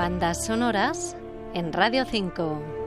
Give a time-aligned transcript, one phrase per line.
[0.00, 1.14] Bandas sonoras
[1.52, 2.79] en Radio 5.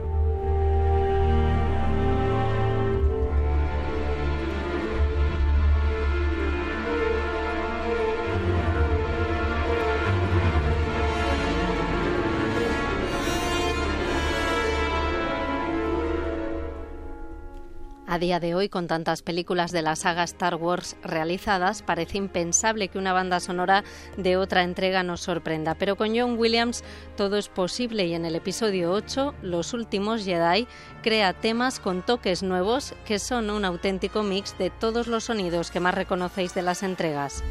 [18.14, 22.86] A día de hoy, con tantas películas de la saga Star Wars realizadas, parece impensable
[22.86, 23.82] que una banda sonora
[24.16, 25.74] de otra entrega nos sorprenda.
[25.74, 26.84] Pero con John Williams
[27.16, 30.68] todo es posible y en el episodio 8, Los Últimos Jedi,
[31.02, 35.80] crea temas con toques nuevos que son un auténtico mix de todos los sonidos que
[35.80, 37.42] más reconocéis de las entregas.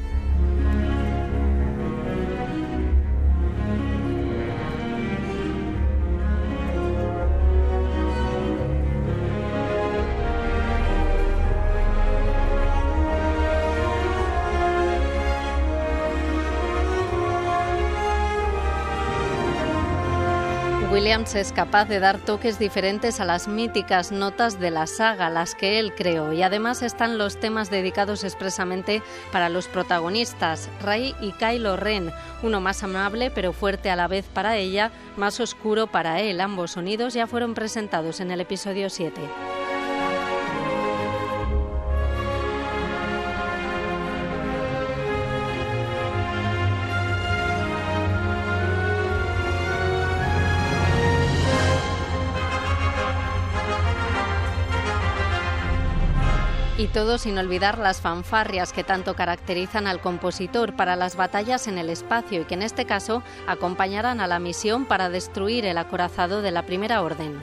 [20.93, 25.55] Williams es capaz de dar toques diferentes a las míticas notas de la saga, las
[25.55, 31.31] que él creó, y además están los temas dedicados expresamente para los protagonistas, Ray y
[31.31, 32.11] Kylo Ren,
[32.43, 36.39] uno más amable pero fuerte a la vez para ella, más oscuro para él.
[36.39, 39.19] Ambos sonidos ya fueron presentados en el episodio 7.
[56.93, 61.89] Todo sin olvidar las fanfarrias que tanto caracterizan al compositor para las batallas en el
[61.89, 66.51] espacio y que en este caso acompañarán a la misión para destruir el acorazado de
[66.51, 67.41] la Primera Orden.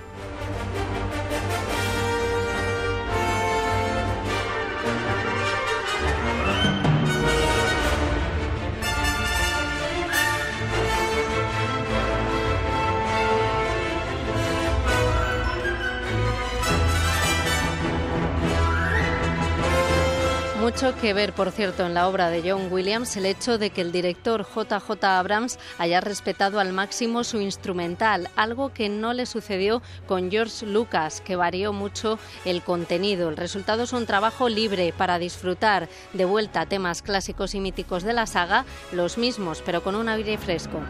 [20.71, 23.81] Mucho que ver, por cierto, en la obra de John Williams el hecho de que
[23.81, 29.83] el director JJ Abrams haya respetado al máximo su instrumental, algo que no le sucedió
[30.07, 33.31] con George Lucas, que varió mucho el contenido.
[33.31, 38.13] El resultado es un trabajo libre para disfrutar de vuelta temas clásicos y míticos de
[38.13, 40.81] la saga, los mismos, pero con un aire fresco.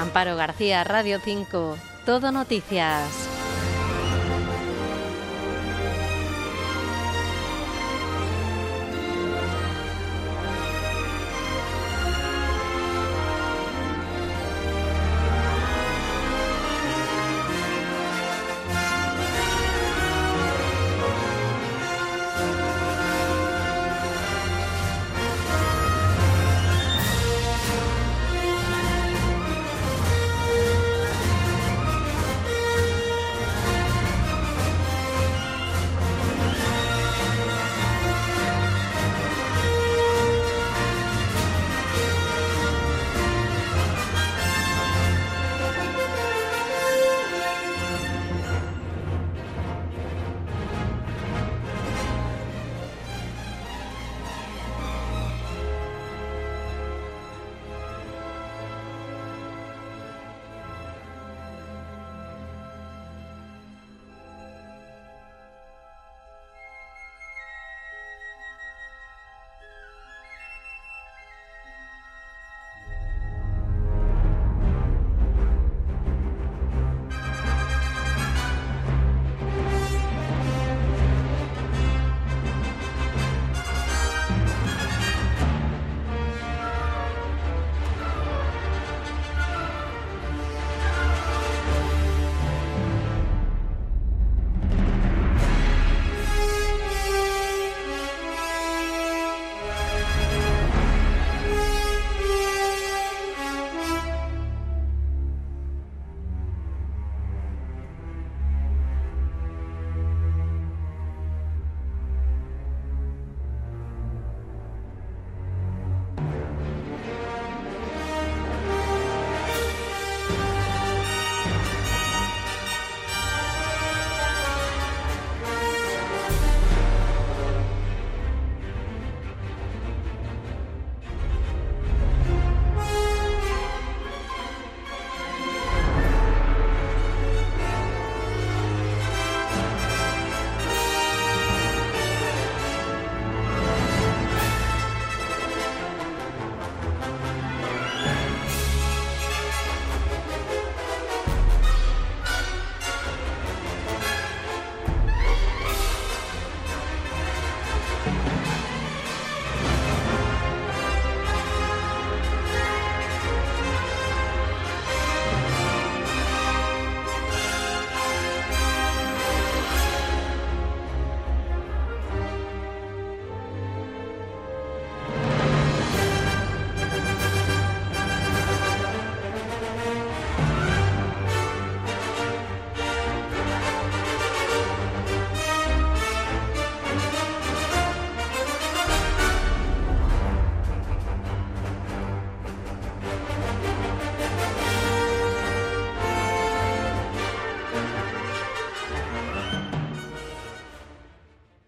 [0.00, 1.76] Amparo García, Radio 5.
[2.06, 3.23] Todo Noticias.